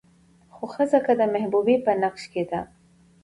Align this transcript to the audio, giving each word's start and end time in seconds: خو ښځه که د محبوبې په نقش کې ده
خو 0.55 0.63
ښځه 0.73 0.99
که 1.05 1.13
د 1.19 1.21
محبوبې 1.33 1.75
په 1.85 1.91
نقش 2.01 2.23
کې 2.33 2.43
ده 2.49 2.61